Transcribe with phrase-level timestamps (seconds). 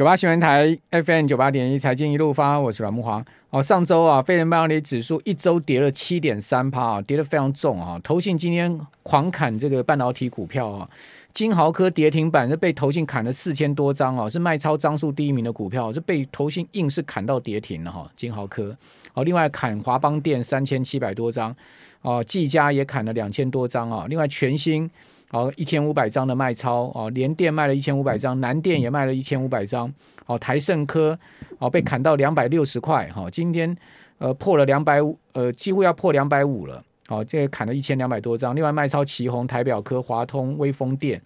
[0.00, 3.22] 九八新闻台 FM 九八点一财经一路发，我是阮木华。
[3.50, 8.00] 哦，上周啊，非人半导体指数一周跌了七点三趴啊，跌得非常重啊。
[8.02, 10.88] 投信今天狂砍这个半导体股票啊，
[11.34, 18.10] 金豪科跌停板是被投信砍了四千多张啊，是卖超张数第一名的股票，是被投信硬是砍到跌停了哈。
[18.16, 18.74] 金豪科
[19.12, 21.54] 哦，另外砍华邦电三千七百多张
[22.00, 24.90] 哦，技嘉也砍了两千多张啊，另外全新。
[25.32, 29.88] 好，一千五百张的卖超哦，联电卖了一千五百张，南电也卖了一千五百张。
[30.26, 31.16] 哦，台盛科
[31.60, 33.76] 哦被砍到两百六十块哈，今天
[34.18, 36.82] 呃破了两百五，呃几乎要破两百五了。
[37.06, 38.56] 好，这砍了一千两百多张。
[38.56, 41.22] 另外卖超奇鋐、台表科、华通、威风电，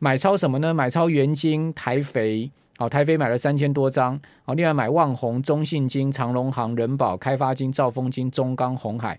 [0.00, 0.74] 买超什么呢？
[0.74, 2.50] 买超元晶、台肥。
[2.78, 4.20] 哦，台肥买了三千多张。
[4.46, 9.16] 哦，另外买旺宏、中信金、长荣航、仁宝、开发金、兆丰金、中钢、红海。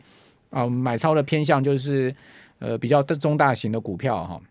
[0.50, 2.14] 啊，买超的偏向就是。
[2.66, 4.42] 呃，比较中大型的股票哈，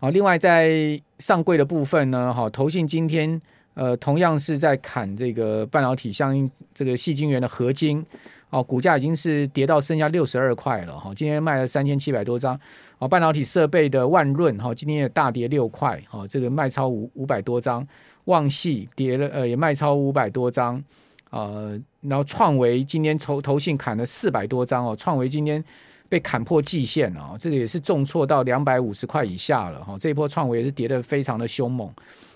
[0.00, 3.40] 好，另外在上柜的部分呢，哈，投信今天
[3.74, 8.04] 呃同样是在砍这个半导体，相应这个细晶圆的合金，
[8.50, 12.58] 哦，股价已经是跌到剩下六十二块了哈，今天卖了三千七百多张，
[12.98, 17.86] 哦，半导体设备的万润哈，今天也大跌六块，哦，这个卖超五五百多张，
[18.24, 20.82] 旺系跌了呃也卖超五百多张，
[21.30, 25.64] 呃，然后创维今天投投信砍了四百多张哦，创维今天。
[26.08, 29.96] 被砍破季线了，这个也是重挫到两百五十块以下了哈。
[30.00, 31.92] 这一波创维也是跌得非常的凶猛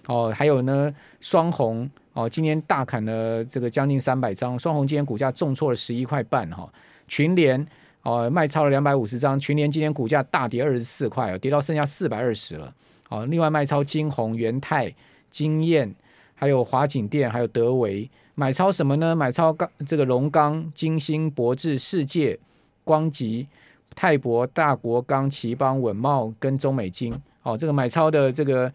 [0.07, 0.31] 哦。
[0.37, 6.71] 还有呢，双红哦，今天大砍了这个将近三百张，双红今天股价重挫了十一块半哈。
[7.09, 7.67] 群联
[8.03, 12.75] 哦，卖超了两百五十张，群联今天股价大跌二十四块，跌到剩下四百二十了。
[13.09, 14.95] 哦，另外卖超金红、元泰、
[15.31, 15.91] 金燕，
[16.35, 19.17] 还有华景电，还有德维，买超什么呢？
[19.17, 22.39] 买超钢这个龙钢、金星、博智、世界、
[22.85, 23.47] 光极。
[23.95, 27.13] 泰博、大国钢、奇邦、稳茂跟中美金，
[27.43, 28.73] 哦，这个买超的这个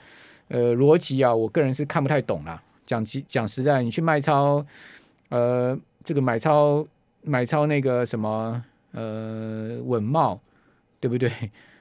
[0.48, 2.62] 呃逻辑啊，我个人是看不太懂啦。
[2.86, 4.66] 讲实讲实在，你去卖超，
[5.30, 6.86] 呃，这个买超
[7.22, 10.40] 买超那个什么呃稳茂，
[11.00, 11.30] 对不对？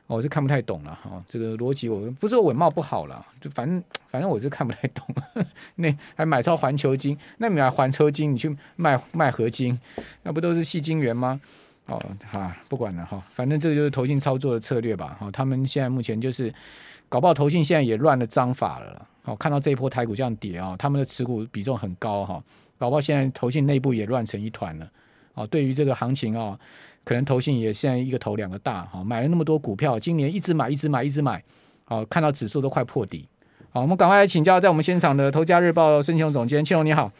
[0.08, 1.24] 我是看不太懂了哈、哦。
[1.28, 5.04] 这个逻辑我不是说稳茂不好了，就反正反正我是看不太懂。
[5.74, 9.76] 那还买超环球金，那你买环球金，你去卖卖合金，
[10.22, 11.40] 那不都是矽晶圆吗？
[11.86, 12.02] 哦，
[12.32, 15.16] 哈，不管了哈，反正这个就是投信操作的策略吧。
[15.20, 16.52] 哈，他们现在目前就是
[17.08, 19.06] 搞不好投信现在也乱了章法了。
[19.24, 22.42] 哦，看到这一波台股这样跌啊，他们的持股比重很高哈，
[22.78, 24.88] 搞不好现在投信内部也乱成一团了。
[25.34, 26.58] 哦，对于这个行情啊，
[27.04, 31.42] 可能投信也现在一个头两个大哈，买了那么多股票，今年一直买，一直买，一直买，
[31.86, 33.28] 哦，看到指数都快破底。
[33.70, 37.12] 好，我们赶快来请教在我们现场的《投家日报》孙庆龙总监，庆龙你好。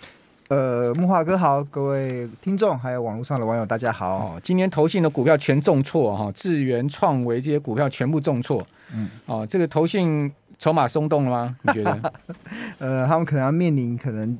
[0.49, 4.19] 呃，木华哥好，各位听众还有网络上的网友大家好。
[4.19, 8.65] 哦，今天投信的股票全重挫哈，智源创维这些股票全部重挫。
[8.95, 11.57] 嗯，哦，这个投信筹码松动了吗？
[11.63, 12.13] 你觉得？
[12.79, 14.39] 呃，他们可能要面临可能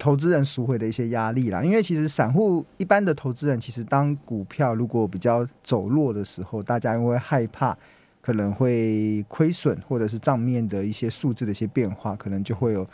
[0.00, 1.62] 投资人赎回的一些压力啦。
[1.62, 7.76] 因为其实散户一般的投资人，其实当股票如果比较走弱的时候，大家因为害怕
[8.20, 12.84] 可能会亏损，或者是账面的一些数字的一些变化，可能就会有。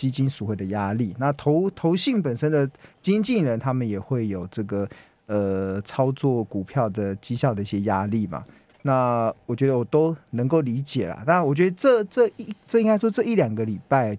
[0.00, 2.66] 基金赎回的压力，那投投信本身的
[3.02, 4.88] 经纪人，他们也会有这个
[5.26, 8.42] 呃操作股票的绩效的一些压力嘛。
[8.80, 11.22] 那我觉得我都能够理解啦。
[11.26, 14.16] 那，我觉得这这一这应该说这一两个礼拜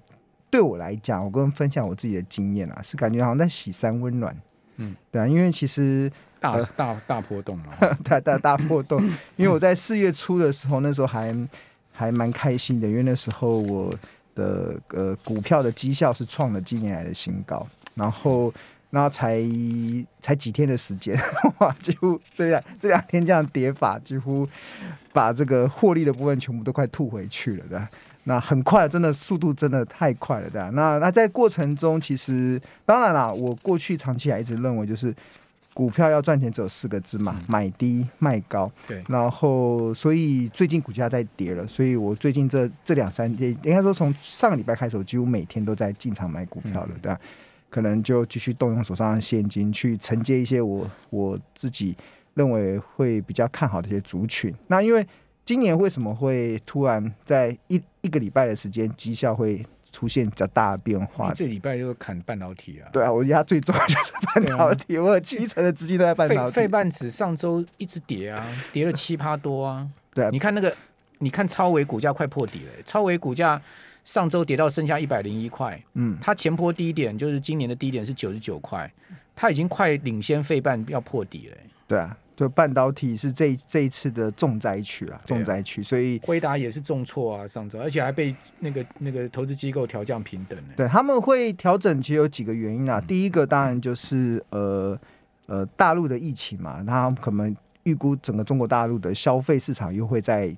[0.52, 4.40] 对我来讲，我跟分享我自己的经验啊，是感觉好像在洗三温暖。
[4.76, 7.74] 嗯，对啊，因为其实大、呃、大大波动嘛，
[8.06, 9.02] 大大大波动。
[9.36, 11.36] 因为我在四月初的时候，那时候还
[11.92, 13.92] 还蛮开心的，因为那时候我。
[14.36, 17.66] 的呃，股票的绩效是创了今年来的新高，
[17.96, 18.54] 然后
[18.90, 19.42] 那才
[20.22, 21.18] 才几天的时间，
[21.60, 24.48] 哇，几乎这两这两天这样跌法，几乎
[25.14, 27.80] 把这个获利的部分全部都快吐回去了，对？
[28.24, 30.70] 那很快，真的速度真的太快了，对吧？
[30.74, 35.14] 那那在过程中，其实当然啦，我过去长期还一直认为就是。
[35.74, 38.72] 股票要赚钱只有四个字嘛，买低卖高。
[38.88, 47.20] 对，然后所以最近股价在跌了，所以我最近这这两三天，应该说从上个礼拜开始，我几乎每天都在进场买股票了，对吧？
[47.70, 51.96] 可能就继续动用手上的现金去承接一些我我自己
[52.34, 54.54] 认为会比较看好的一些族群。
[54.68, 55.08] 那因为
[55.46, 59.66] 今年为什么会突然在一一个礼拜的时间绩效会？
[59.92, 61.32] 出现比较大的变化。
[61.34, 62.90] 这礼拜又砍半导体啊？
[62.92, 66.56] 对啊，我压最重就是半导体，啊、我有七成的资金都在半导体。
[66.56, 69.88] 费半指上周一直跌啊，跌了七趴多啊。
[70.14, 70.74] 对啊，你看那个，
[71.20, 72.84] 你看超维股价快破底了。
[72.86, 73.62] 超维股价
[74.06, 75.82] 上周跌到剩下一百零一块。
[75.94, 78.92] 嗯，它前波低点就是今年的低点是九十九块，
[79.36, 81.58] 它已经快领先费半要破底了。
[81.88, 82.18] 对啊。
[82.42, 90.58] 就半导体是这这一次的重灾区啊，重灾区，所以辉达也是重挫啊，上周，而且还被那个那个投资机构调降平等。
[90.76, 93.00] 对，他们会调整，其实有几个原因啊。
[93.00, 95.00] 第一个当然就是呃
[95.46, 100.52] 呃大陆的疫情嘛，他可能预估整个中国大陆的消费市场又会在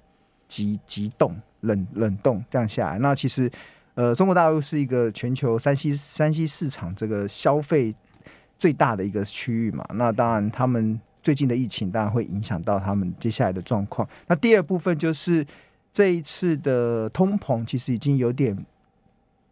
[0.47, 2.99] 急急冻冷冷冻这样下来。
[2.99, 3.51] 那其实
[3.95, 7.93] 呃中国大陆是一个全球山西山西市场这个消费
[8.57, 10.97] 最大的一个区域嘛，那当然他们。
[11.23, 14.07] 最近的疫情当然会影响到他们接下来的状况。
[14.27, 15.43] 那第二部分就是
[15.91, 18.55] 这一次的通膨，其实已经有点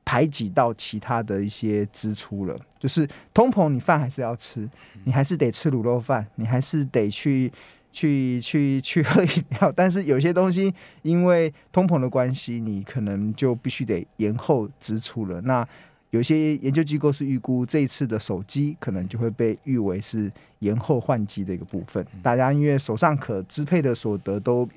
[0.03, 2.55] 排挤到其他的一些支出了。
[2.77, 4.69] 就是通膨，你饭还是要吃，
[5.05, 7.51] 你还是得吃卤肉饭，你还是得去
[7.93, 9.71] 去去去喝饮料。
[9.73, 10.73] 但是有些东西
[11.03, 15.39] 因为通膨的关系，你可能就必须得延后支出了。
[15.41, 15.65] 那
[16.11, 22.05] 有些研究机构是预估这一次的手机可能就会被誉为是延后换机的一个部分。
[22.21, 24.67] 大家因为手上可支配的所得都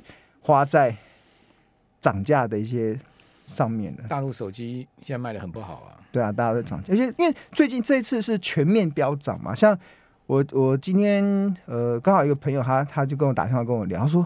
[0.40, 0.94] 花在
[2.00, 2.98] 涨价的一些
[3.44, 4.04] 上面了。
[4.08, 6.00] 大陆手机现在卖的很不好啊。
[6.12, 9.52] 对啊，大家都涨价，而且因为最近这一次是全面飙涨嘛。
[9.52, 9.76] 像
[10.26, 11.24] 我我今天
[11.66, 14.24] 呃刚好一个朋友他他就跟我打电话跟我聊，他说：“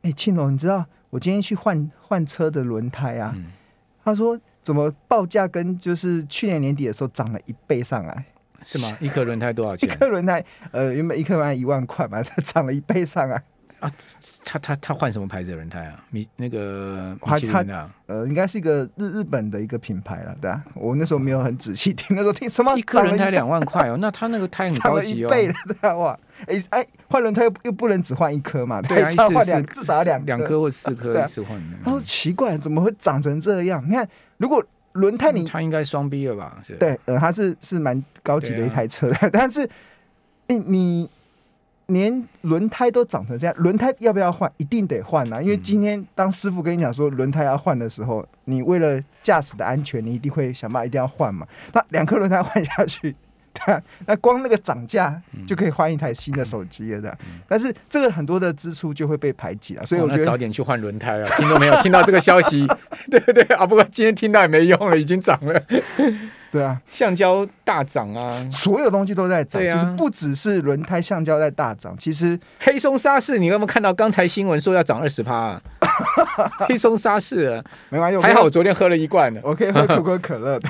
[0.00, 3.36] 哎，庆龙，你知道我今天去换换车的轮胎啊？”
[4.08, 4.38] 他说。
[4.60, 8.22] 怎么报价跟就是去年年底的时候涨了一倍上来？
[8.62, 8.94] 是吗？
[9.00, 9.88] 一颗轮胎多少钱？
[9.88, 13.42] 一颗轮胎呃，原本一颗轮胎一万块嘛，它 涨了一倍上来
[13.80, 13.90] 啊！
[14.44, 16.02] 他他他换什么牌子的轮胎啊？
[16.10, 17.90] 米那个米其林啊？
[18.06, 20.62] 呃，应该是一个日日本的一个品牌了，对啊。
[20.74, 23.96] 我那时候没有很仔细听， 那时候听什么一颗轮胎两万块哦？
[24.00, 25.94] 那他那个胎很高级哦，涨了一倍了，对啊！
[25.94, 28.80] 哇，哎哎，换轮胎又又不能只换一颗嘛？
[28.82, 31.60] 对啊，换两至少两两颗或四颗 一次换。
[31.84, 33.84] 他说奇怪，怎么会长成这样？
[33.86, 34.08] 你看。
[34.38, 36.62] 如果轮胎你，它应该双 B 了吧？
[36.78, 39.68] 对，呃，它是是蛮高级的一台车，啊、 但是
[40.46, 41.10] 你你
[41.88, 44.50] 连轮胎都长成这样，轮胎要不要换？
[44.58, 45.40] 一定得换啊！
[45.40, 51.46] 因为今天当师傅跟你讲说轮胎要换的时候，你为了驾驶的安全，你一定会想办法一定要换嘛。
[51.72, 53.14] 那两颗轮胎换下去。
[53.66, 53.76] 对
[54.06, 57.18] 那光那个涨价就可以换一台新的手机了，的。
[57.48, 61.28] 但是这个很多的支出就会被排挤了，所以我觉得早点去换轮胎啊！
[61.36, 61.74] 听到没有？
[61.82, 62.66] 听到这个消息，
[63.10, 63.66] 对不对啊？
[63.66, 65.60] 不过今天听到也没用了，已经涨了。
[66.50, 75.60] 对啊，橡胶大涨啊，所有东西都在涨，就是不只是轮胎、橡胶在大涨，其实黑松沙士，你有没有看到刚才新闻说要涨二十趴？
[76.66, 80.68] 黑松沙士，没关系，还好我昨天喝了一罐呢，我可以 喝可口可乐的，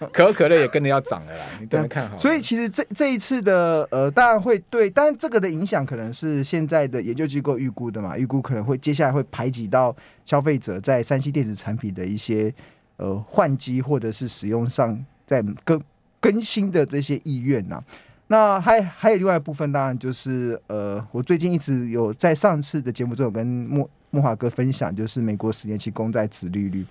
[0.12, 2.16] 可口可乐也跟着要涨了啦，你等下看好。
[2.16, 9.94] 所以其实这这一次的呃，当然会对，但是这个的影响可能是现在的研究机构预估的嘛，预估可能会接下来会排挤到
[10.24, 12.54] 消费者在三 C 电子产品的一些。
[13.00, 15.80] 呃，换机或者是使用上在更
[16.20, 17.84] 更新的这些意愿呐、啊，
[18.26, 26.84] 那还还有另外一部分，当然就是呃，我最近一直有在上次的节目中有跟莫莫华哥分享，就是美国十年期公债殖利率，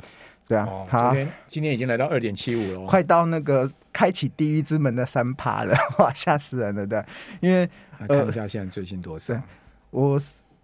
[0.47, 1.15] 对啊，哦、他
[1.47, 7.05] 今天已经来到二点七五了，快到那个开启地狱之门的三趴了， 哇，吓死人了，对，
[7.39, 7.69] 因为
[8.07, 9.39] 看一下现在最新多少，
[9.91, 10.19] 我。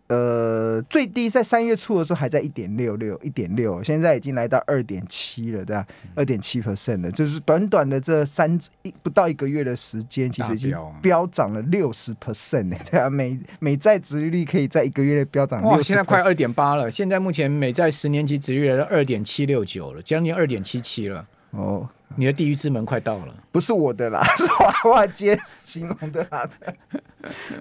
[0.08, 5.84] 呃，最低在三月初的时候还在一点六六，一点六，现在已经来到二点七了，对吧？
[6.14, 26.48] 二点七 percent 了，就是短短的这三一不到一个月的时间，其实已经飙涨了六十 percent 呢， 对啊，美美债殖利率可以在一个月内飙涨，哇，现在快二点八了，现在目前美债十年期殖利率二点七六九了，将近二点七七了，哦，你的地狱之门快到了，不是我的啦， 是华华街形容的啦，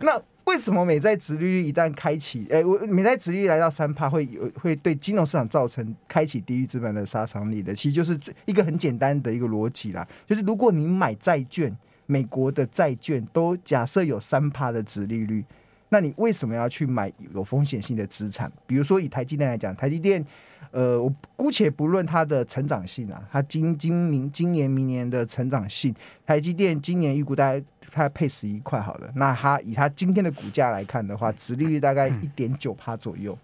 [0.02, 0.20] 那。
[0.44, 7.74] 为什么美债殖利率一旦开启，哎，我美债殖利率来到三趴，会有会对金融市场造成开启地狱之门的杀伤力的？
[7.74, 11.74] 其实就是一个很简单的一个逻辑啦，就是如果你买债券，
[12.06, 15.44] 美国的债券都假设有三趴的殖利率，
[15.88, 18.52] 那你为什么要去买有风险性的资产？
[18.66, 20.24] 比如说以台积电来讲，台积电。
[20.70, 25.94] 呃，我姑且不论它的成长性啊，它今今明今年明年的成长性，
[26.26, 33.36] 台积电今年预估大概它配十一块好了，那它以它今天的股价来看的话，殖利率大概一点九趴左右，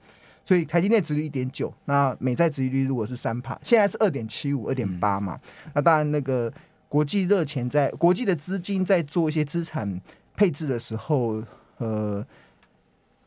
[0.44, 5.38] 所以台积电殖率一点九，那美债殖利率如果是三趴，现在是二点七五、二点八嘛，
[5.74, 6.52] 那当然那个
[6.88, 10.00] 国际热钱在国际的资金在做一些资产
[10.36, 11.42] 配置的时候，
[11.78, 12.26] 呃。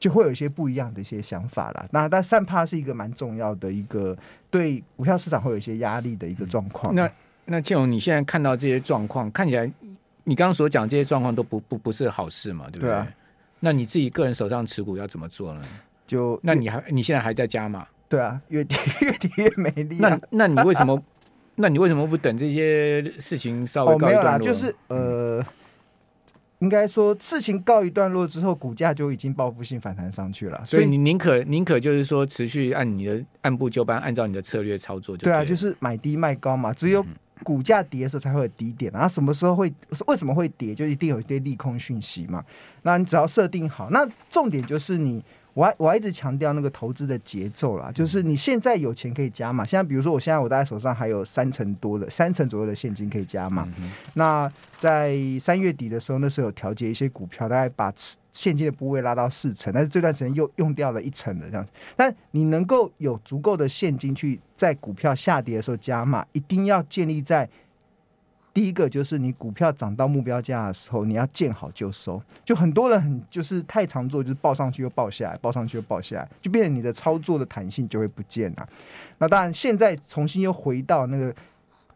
[0.03, 1.87] 就会有一些不一样的一些想法啦。
[1.91, 4.13] 那但三趴是一个蛮重要的一个
[4.49, 6.93] 对股票市场会有一些压力的一个状况。
[6.93, 7.09] 那
[7.45, 9.65] 那庆荣，你现在看到这些状况，看起来
[10.25, 12.89] 你刚刚所讲这些状况都不不不是好事嘛，对不对？
[12.89, 13.07] 对啊。
[13.61, 15.61] 那你自己个人手上持股要怎么做呢？
[16.05, 17.87] 就那你还你现在还在加吗？
[18.09, 20.09] 对啊，越跌 越跌越没力，啊。
[20.09, 21.01] 那那你为什么？
[21.55, 24.31] 那你为什么不等这些事情稍微告一段落？
[24.31, 25.45] 哦，没有啦，就是呃。
[26.63, 30.65] 应该说事情告一段落之后，股价就已经报复性反弹上去了。
[30.65, 35.33] 所以你宁可宁可就是说持续按你的按部就班，按照你的策略操作就对。
[35.33, 36.71] 对啊，就是买低卖高嘛。
[36.71, 37.05] 只有
[37.43, 39.71] 股价跌的时候才会有低点，然后什么时候会
[40.07, 42.41] 为什么会跌，就一定有一些利空讯息嘛。
[42.83, 45.21] 那你只要设定好，那重点就是你。
[45.53, 49.65] 我还我还一直强调那个投资的节奏啦，就是你现在有钱可以加嘛。
[49.65, 53.67] 现在比如说，我现在我大概手上还有三成多的三成左右的现金可以加码。
[54.15, 57.93] 那在三月底的时候，那时候有调节一些股票，大概把
[58.31, 61.65] 现金的部位拉到四成，但是这段时间又用掉了一成的这样。
[61.95, 67.49] 但你能够有足够的现金去在股票下跌的时候加码，一定要建立在。
[68.53, 72.21] 第一个就是你股票涨到目标价的时候，你要见好就收。
[72.45, 78.69] 就很多人很就是太常做，就是报上去又报下来，报上去又报下来，就变成你的操作的弹性就会不见了。
[79.17, 81.33] 那当然现在重新又回到那个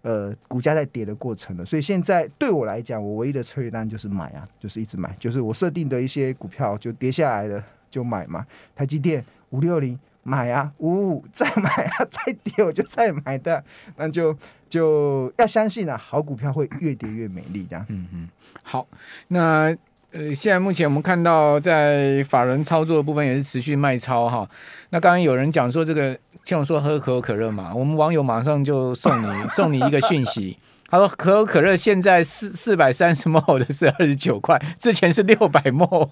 [0.02, 1.64] 呃股价在跌的过程了。
[1.64, 8.44] 所以现在对我来讲，我唯一的策略单就是买啊，就是一直买，就是我设定的一些股票就跌下来了就买嘛。
[8.76, 13.64] 台积电五六零买啊，五五 再买啊， 再跌我就再买的，
[13.96, 14.38] 那就。
[14.70, 17.86] 就要相信啊，好股票会越跌越美丽，这样。
[17.88, 18.28] 嗯嗯，
[18.64, 18.86] 好，
[19.30, 19.74] 那
[20.12, 24.46] 呃，现在目前我们看到在法人操作的部分也是持续卖超哈。
[24.90, 36.10] 那刚刚有人讲说这个，听我说喝可口可乐嘛，我们网友马上就送你 送你一个讯息，他说可口可乐现在四四百三十 ml 的是二十九块， 之前是六百 ml，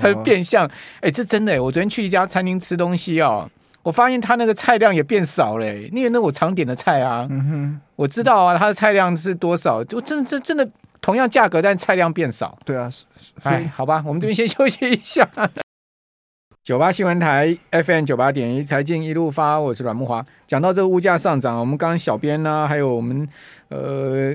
[0.00, 3.48] 它是变相，哎、欸，这真的、欸，我昨天去一家餐厅吃东西哦。
[3.82, 10.68] 我发现他那个菜量也变少了，因为那我常点的菜啊，嗯，我知道啊，他的菜量是多少，就真真真的
[11.00, 12.58] 同样价格，但菜量变少。
[12.64, 12.90] 对啊，
[13.42, 15.26] 所以好吧，我们这边先休息一下。
[16.68, 20.22] 九八新闻台 FM 九八点一财经一路发，我是阮木华。
[20.46, 23.26] 讲到这个物价上涨，我们刚刚小编呢，还有我们
[23.68, 24.34] 呃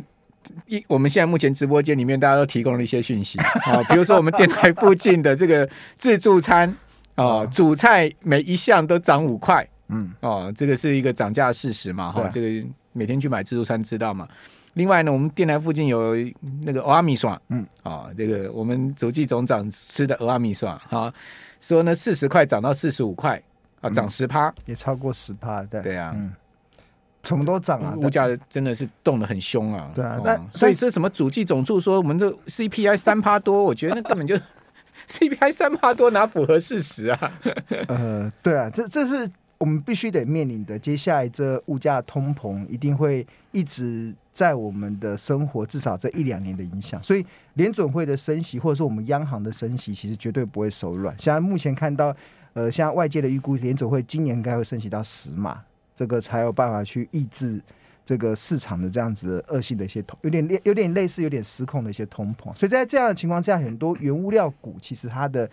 [0.65, 3.37] 一我们现在目前直播间里面大家都提供了一些讯息。
[3.37, 6.75] 啊， 比如说我们电台附近的这个自助餐。
[7.13, 14.27] 啊，主菜每一项都涨五块，嗯，哦，这个是一个涨价事实嘛，哈、啊，这个每天去买自助餐知道嘛。
[14.73, 16.15] 另外呢，我们电台附近有
[16.63, 21.13] 那个俄阿米爽，嗯，啊、哦，这个我们主计总长吃的蚵仔面线，哈，
[21.63, 23.41] 说呢四十块涨到四十五块，
[23.79, 26.33] 啊，涨十趴，也超过十趴，对，对啊，嗯，
[27.23, 34.37] 什么都涨啊，物价真的是动得很凶啊，对啊，那、哦、所以这什么主计总处说我们的 CPI 三趴多，我觉得那根本就。
[35.05, 37.31] CPI 三趴多哪符合事实啊？
[37.89, 40.79] 呃，对啊，这这是我们必须得面临的。
[40.79, 47.01] 接下来这物价通膨一定会一直在我们的生活，至少这一两年的影响。
[47.03, 51.15] 所以联准会的升息，或者是我们央行的升息，其实绝对不会手软。
[51.17, 52.13] 现在目前看到，
[52.53, 55.61] 呃，像外界的预估，联准会今年应该会升息到十码，
[55.95, 57.61] 这个才有办法去抑制。
[58.05, 65.49] 这个市场的这样子的恶性的一些通，有点有点类似有点失控的一些通膨，所以在这样的情况下，很多原物料股其实它的。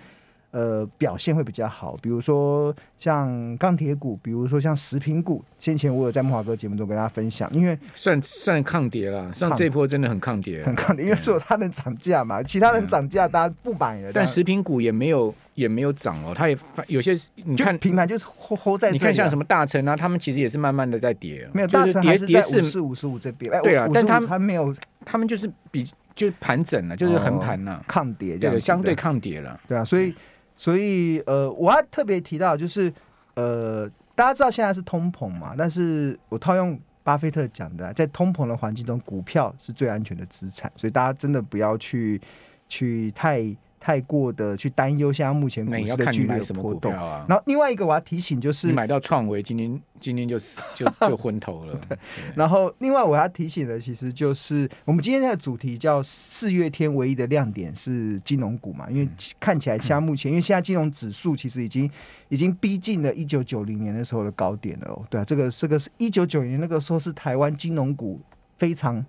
[0.52, 5.44] 呃，表现会比较好，比如说像钢铁股，比如说像食品股。
[5.60, 14.10] 先前我有在木华哥节目中跟大家分享，因为算算抗跌了，像这波真的很抗跌，很抗跌，因为只有它能涨价嘛，其他人涨价大家不买了。
[14.12, 30.14] 但食品股也没有也没有涨哦，它也有些你看平盘就是 hold 在、啊，你看像什么大成啊，他们其实也是慢慢的在跌，没有大成还是在五四五十五这边，对啊，但他们还没有，他们就是比就是盘整了，就是横盘了，抗跌这样，对，相对抗跌了，对啊，所以。
[30.60, 32.92] 所以，呃，我还特别提到，就是，
[33.32, 42.20] 呃，大家知道现在是通膨嘛，但是我套用巴菲特讲的，在通膨的环境中，股票是最安全的资产，所以大家真的不要去
[42.68, 43.56] 去太。
[43.80, 47.24] 太过的去担忧，现在目前股市的剧烈波动啊。
[47.26, 50.38] 然后另外一个我要提醒就是，你买到创维，今天今天就
[50.76, 51.80] 就就昏头了。
[52.36, 59.08] 然后另外我要提醒的，其实就是我们今天的主题叫四月天唯一的亮点是金融股嘛，因为
[59.40, 61.90] 看起来现在目前，因为现在金融指数其实已经
[62.28, 65.02] 已经逼近了一九九零年的时候的高点了哦。
[65.08, 68.20] 对啊，这个这个是一九九零年那个时候是台湾金融股
[68.58, 69.02] 非常。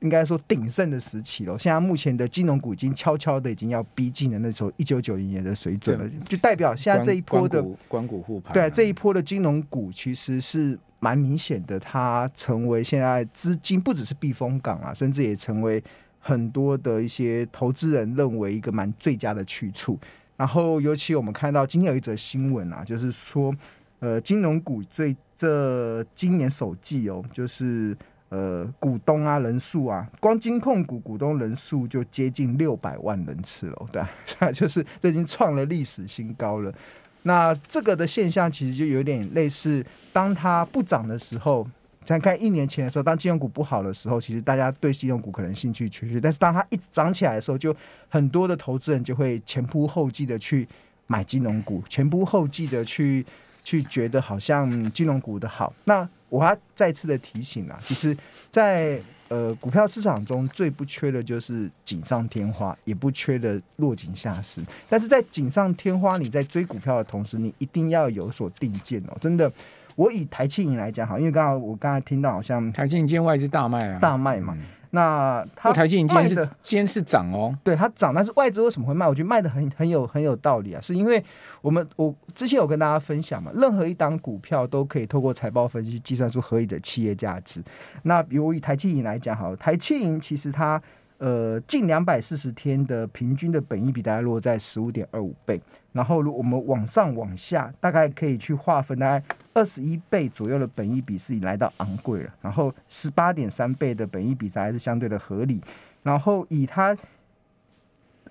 [0.00, 1.58] 应该说鼎盛的时期了。
[1.58, 8.52] 现在目前的金融股已经悄悄的已经要逼近了那时候一九九零年的水准了，就代表现在这一波的关股护盘。
[8.52, 15.82] 对，这一波的金融股其实是蛮明显的，它成为现在资金不只是避风港啊，甚至也成为
[16.18, 19.98] 很多的一些投资人认为一个蛮最佳的去处。
[20.36, 23.54] 然后，尤其我们看到今天有一则新闻啊，就是说，
[24.00, 27.96] 呃，金融股最这今年首季哦，就是。
[28.34, 34.02] 呃，股东啊，人数啊，光金控股股东人数就接近六百万人次了，对
[34.40, 36.74] 啊， 就是这已经创了历史新高了。
[37.22, 41.64] 那这个的现象其实就有点类似，当它不涨的时候，
[42.04, 47.72] 想看一年前的时候，当金融股不好的时候，其实大家对金融股可能兴趣缺缺，但是当它一直涨起来的时候，就
[48.08, 50.66] 很多的投资人就会前仆后继的去
[51.06, 53.24] 买金融股，前仆后继的去
[53.62, 55.72] 去觉得好像金融股的好。
[55.84, 58.16] 那我要再次的提醒啊，其实
[58.50, 64.60] 在呃股票市场中最不缺的就是锦上添花，也不缺的落井下石。
[64.88, 69.50] 但是在锦上添花，你在追股票的同时，你一定要有所定见哦，真的。
[69.94, 74.52] 我以台庆银来讲好，因为刚刚我刚才听到好像台企银今天外资大卖啊，大卖嘛。
[74.58, 79.08] 嗯、那它台企银今天是今天是涨哦，对它涨，但是外资为什么会卖？
[79.08, 81.22] 我觉得卖的很很有很有道理啊，是因为
[81.60, 87.62] 我们我之前有跟大家分享嘛，任何一档股票都可以透过财报分析计算出合理的企业价值。
[88.04, 90.80] 那比如以台企银来讲好，台企银其实它。
[91.18, 95.58] 呃，近两百四十天的平均的本益比大概落在十五点二五倍，
[95.92, 99.24] 然后如果我们往上往下，大概可以去划分，大概
[99.54, 105.60] 二十一倍左右的本益比是已来到昂贵了，然后十八点三倍的本益比才还是相对的合理，
[106.02, 106.94] 然后以它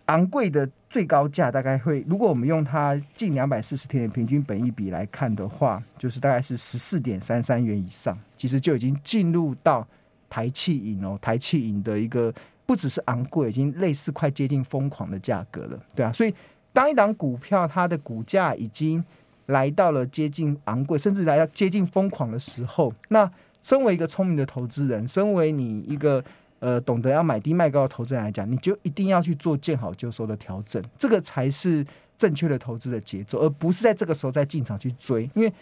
[0.06, 9.88] 昂贵的最高价，大概会，如果我们用它近两百四十天的平均本益比来看的话，就是大概是十四点三三元以上，其实就已经进入到
[10.30, 12.34] 台企银哦，台企银的一个。
[12.65, 16.10] 不只是昂贵，已经类似快接近疯狂的价格了，对啊。
[16.13, 16.34] 所以，
[16.72, 19.03] 当一档股票它的股价已经
[19.48, 23.30] 来到了接近昂贵，甚至来到接近疯狂的时候，那
[23.62, 26.24] 身为一个聪明的投资人，身为你一个
[26.60, 31.86] 呃懂得要买低卖高的投资人来讲，你就一定要去做见好就收的调整，这个才是
[32.18, 35.54] 正确的投资的节奏，而不是在这个时候再进场去追，因为。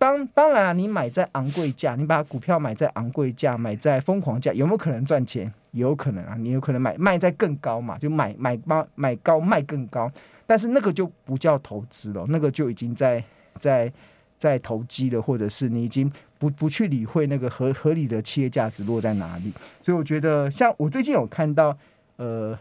[0.00, 5.52] 当当然啊，你买在昂贵价，你把股票买在昂贵价，买在疯狂价，有没有可能赚钱？
[5.72, 10.10] 有可能啊，你有可能买卖在更高嘛，就买买高买高卖更高，
[10.46, 13.22] 但是那个就不叫投资了，那个就已经在
[13.58, 13.92] 在
[14.38, 19.52] 在投机了，或者是你已经不不去理会那个合合理的企业价值落在哪里。
[19.82, 21.76] 所以我觉得，像我最近有看到，
[22.16, 22.58] 呃。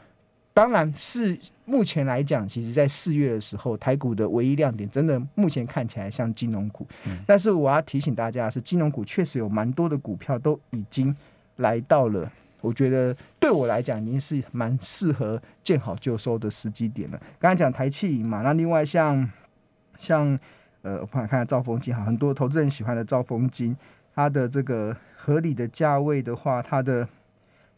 [0.52, 6.86] 当然是目前来讲，其实，在四月的时候，台股的唯一亮点，真的目前看起来像金融股。
[7.06, 11.16] 嗯、但是我要提醒大家，是金融股确实有蛮多的股票都已经
[11.58, 12.30] 来到了，
[12.62, 17.22] 我觉得对我来讲，已经是蛮适合见好就收的时机点了。
[17.40, 19.30] 刚才讲台企银嘛，那另外像
[19.98, 20.40] 像
[20.82, 23.76] 呃，我看看兆丰金哈，很多投资人喜欢的兆丰金，
[24.16, 27.08] 它的这个合理的价位的话，它的。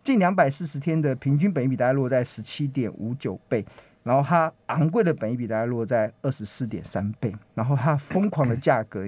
[0.04, 3.64] 近两百四十天的平均本益比大概落在十七点五九倍，
[4.02, 9.08] 然后它昂贵的本益比大概落在二十四点三倍，然后它疯狂的价格，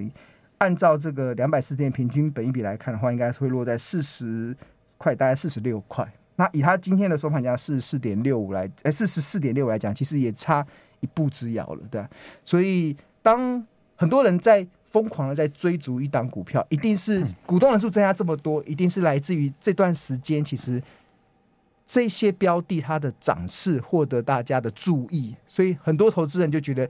[0.58, 4.56] 按照这个两百四十天平均本益比来看的话，应该会落在四十
[4.98, 6.06] 块，大概四十六块。
[6.36, 10.66] 那以它今天的收盘价四十四点六五来，哎，四十四点六五来讲，其实也差
[11.00, 12.10] 一步之遥了，对吧？
[12.44, 13.64] 所以当
[13.96, 20.82] 很多人在疯狂的在追逐一档股票，一定是股东人数增加这么多，一定是来自于这段时间，其实
[21.86, 26.88] 这些标的它的涨势获得大家的注意，所以很多投资人就觉得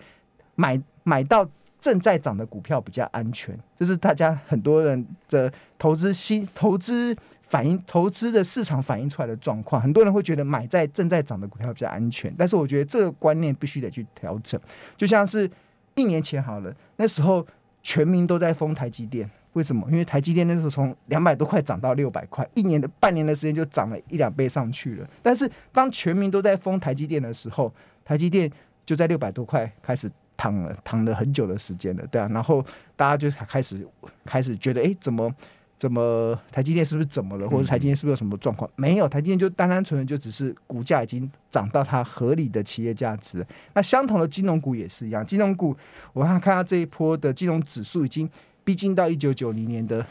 [0.54, 1.46] 买买到
[1.84, 9.82] 正在涨的股票比较安全，这是大家很多人的投资心、投资反应、投资的市场反映出来的状况。
[9.82, 14.58] 很多人会觉得买在正在涨的股票比较安全，但是我觉得这个观念必须得去调整。
[14.96, 15.50] 就像是
[15.94, 17.46] 一年前好了，那时候。
[17.86, 19.86] 全民都在封台积电，为什么？
[19.90, 25.06] 因为台积电那时候从两百多块涨到六百块，一年的半年的时间就涨了一两倍上去了。
[25.22, 27.70] 但是当全民都在封台积电的时候，
[28.02, 28.50] 台积电
[28.86, 32.28] 就在六百多块开始躺了，躺了很久的时间了，对啊。
[32.32, 32.64] 然后
[32.96, 33.86] 大家就开始
[34.24, 35.32] 开始觉得，哎，怎么？
[35.76, 38.70] 怎么台积电是不是怎么了，或者台积电是不是有什么状况？
[38.76, 43.44] 没有，台积电就单单纯纯就只是股价已经涨到它合理的企业价值。
[43.74, 45.76] 那相同的金融股也是一样，金融股
[46.14, 48.30] 我看看到这一波的金融指数已经
[48.62, 50.06] 逼近到一九九零年的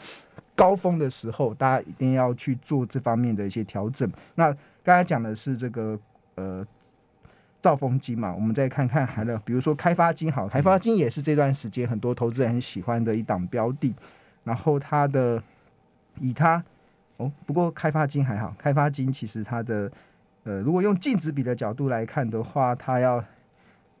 [0.54, 4.08] 高峰的时候，大家一定要去做这方面的一些调整。
[4.36, 4.52] 那
[4.84, 5.98] 刚才讲的是这个
[6.36, 6.64] 呃
[7.64, 13.94] 兆丰金嘛，我们再看看还有比如说开发金，好，开发金也是这段时间很多投资人很喜欢的一档标的，
[14.44, 15.42] 然后它的。
[16.20, 16.62] 以它
[17.16, 19.90] 哦，不过开发金还好，开发金其实它的
[20.44, 23.20] 呃，如果用净值比的角度来看的话，它要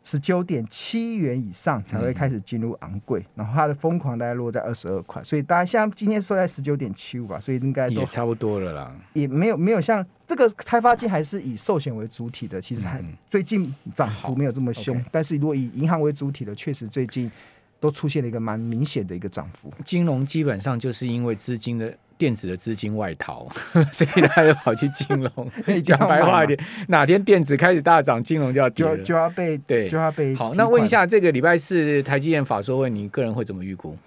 [0.04, 17.30] 十九点七元以上才会开始进入昂贵，嗯、然后它的疯狂大概落在二十二块，所以大家像今天收在十九点七五吧，所以应该都也差不多了啦，也没有没有像这个开发金还是以寿险为主体的，其实还最近涨幅没有这么凶，嗯、但是如果以银行为主体的，确实最近
[17.78, 19.72] 都出现了一个蛮明显的一个涨幅。
[19.84, 21.94] 金融基本上就是因为资金的。
[22.16, 23.48] 电子的资金外逃，
[23.90, 25.50] 所以他就跑去金融。
[25.82, 30.32] 讲白话一点，哪天电子开始大涨，金融就要就就要被对就要被。
[30.32, 33.98] 好，那问一下，这个礼拜四台积电法说会，你个人会怎么预估？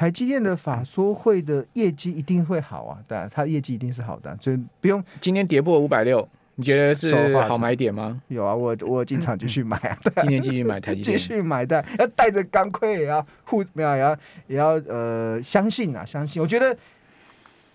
[0.00, 5.04] 台积电的法说会的业绩一定会好啊，对啊，它业绩一定是好的，所以不用。
[5.20, 8.18] 今天跌破五百六，你觉得是好买点吗？
[8.28, 16.40] 有啊，我我经常继续买啊，对啊， 今天继续买台积电，继续买的，要带着钢盔也要护，没有也要也要呃相信啊，相信。
[16.40, 16.74] 我觉得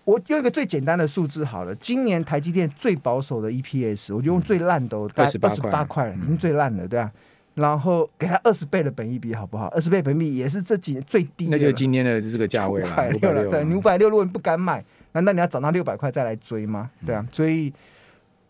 [0.04, 7.08] 我用一个最简单的数字好了，今年台积电最保守的 EPS，我就用最烂的，二十八块，已经最烂了，对啊。
[7.56, 9.68] 然后给他二十倍的本益比好不好？
[9.68, 13.50] 二十倍本益比也是这几年最低的，那就是今天的这个价位了，五百六。
[13.50, 16.90] 对，你五百六，如果你不敢买，难道你要涨到六百块再来追吗？
[17.06, 17.72] 对啊，所以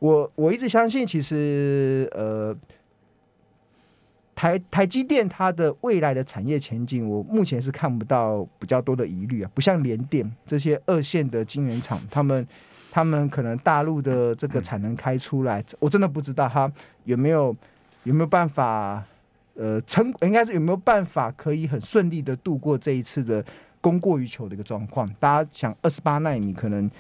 [0.01, 2.53] 我我一直相信，其实呃，
[4.35, 12.45] 台台积电它的未来的产业前景，我目前是看不到比较多的疑虑啊，不像联电这些二线的晶圆厂， 他们
[12.91, 16.69] 他们可能大陆的这个产能开出来，我真的不知道它
[17.05, 17.55] 有没有。
[18.07, 19.05] 有没有办法？
[19.59, 23.43] 呃，成应该是有没有办法可以很顺利的度过这一次的
[23.81, 25.09] 供过于求的一个状况？
[25.19, 26.91] 大家想，二十八纳米可能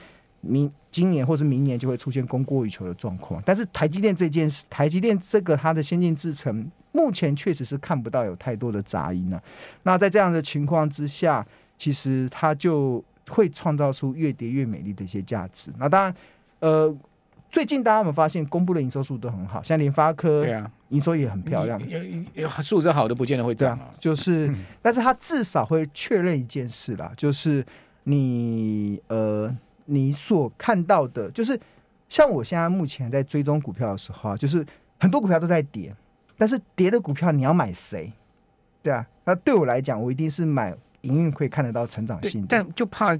[0.40, 3.42] 明今年或是明年就会出现供过于求的状况。
[3.44, 9.42] 但是台积电这件事，台积电这个它的先进制程，目前确实是看不到有太多的杂音了、
[9.82, 15.70] 那在这样的情况之下，其实它就会创造出越跌越美丽的一些价值。
[15.78, 16.14] 那当然，
[16.60, 16.96] 呃。
[17.50, 21.80] 最近大家有没有发现，公布的营收数都很好，像联发科，对啊，营收也很漂亮。
[22.34, 27.64] 有数字好的不见得会涨，就是，但是它至少会确认一件事啦，就是
[28.04, 29.54] 你呃，
[29.86, 31.58] 你所看到的，就是
[32.08, 34.64] 像我现在目前在追踪股票的时候啊，就是
[34.98, 35.94] 很多股票都在跌，
[36.36, 38.12] 但是跌的股票你要买谁？
[38.82, 43.16] 对啊，那对我来讲，我一定是买营运会看得到成长性的，但就怕。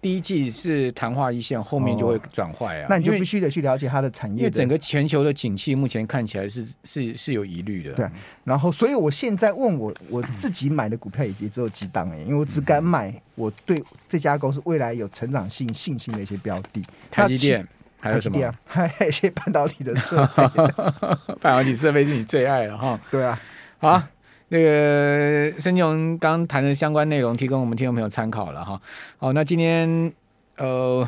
[0.00, 2.86] 第一季是昙花一现，后面就会转坏啊。
[2.88, 7.92] 那你就必须得去了解它的产业的，因为整个全球的景气目前看起来是是是有疑虑的。
[7.94, 8.06] 对，
[8.44, 16.82] 然后所以我现在问我我自己买的股票也也只有几档哎，因为我只敢买我对这家公司未来有成长性信心的一些标的。
[17.10, 17.66] 台积电
[17.98, 18.54] 还有什么？
[18.64, 20.46] 还有一些半导体的设备，
[21.40, 23.00] 半导体设备是你最爱的哈。
[23.10, 23.40] 对啊，
[23.78, 24.00] 好。
[24.48, 28.80] 那个申京刚谈的相关内容，提供我们听众朋友参考了哈。
[29.18, 30.12] 好，那今天
[30.56, 31.06] 呃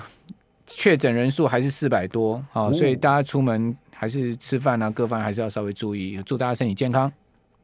[0.67, 6.23] 确诊人数还是四百多，好，所以大家出门还是吃饭啊，各方还是要稍微注意。
[6.27, 7.11] 祝大家身体健康，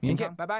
[0.00, 0.54] 明天见，拜拜。